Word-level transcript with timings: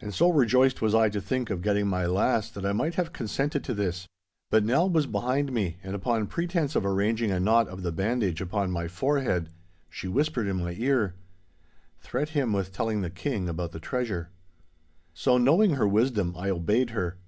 And 0.00 0.14
so 0.14 0.30
rejoiced 0.30 0.80
was 0.80 0.94
I 0.94 1.10
to 1.10 1.20
think 1.20 1.50
of 1.50 1.60
getting 1.60 1.86
my 1.86 2.06
lass 2.06 2.48
that 2.48 2.64
I 2.64 2.72
might 2.72 2.94
have 2.94 3.12
consented 3.12 3.62
to 3.64 3.74
this; 3.74 4.08
but 4.48 4.64
Nell 4.64 4.88
was 4.88 5.06
behind 5.06 5.52
me, 5.52 5.76
and 5.82 5.94
upon 5.94 6.28
pretence 6.28 6.74
of 6.74 6.86
arranging 6.86 7.30
a 7.30 7.38
knot 7.38 7.68
of 7.68 7.82
the 7.82 7.92
bandage 7.92 8.40
upon 8.40 8.70
my 8.70 8.88
forehead, 8.88 9.50
she 9.90 10.08
whispered 10.08 10.46
in 10.46 10.60
my 10.64 10.72
ear, 10.78 11.14
'Threat 12.00 12.30
him 12.30 12.54
with 12.54 12.72
telling 12.72 13.02
the 13.02 13.10
King 13.10 13.46
about 13.50 13.72
the 13.72 13.80
treasure.' 13.80 14.30
So, 15.12 15.36
knowing 15.36 15.72
her 15.74 15.86
wisdom, 15.86 16.34
I 16.38 16.48
obeyed 16.48 16.88
her. 16.96 17.18